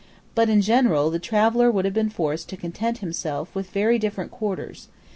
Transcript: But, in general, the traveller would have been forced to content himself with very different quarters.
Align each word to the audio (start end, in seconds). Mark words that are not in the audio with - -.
But, 0.33 0.49
in 0.49 0.61
general, 0.63 1.11
the 1.11 1.19
traveller 1.19 1.69
would 1.69 1.85
have 1.85 1.93
been 1.93 2.09
forced 2.09 2.49
to 2.49 2.57
content 2.57 2.97
himself 3.05 3.53
with 3.53 3.69
very 3.69 3.99
different 3.99 4.31
quarters. 4.31 4.87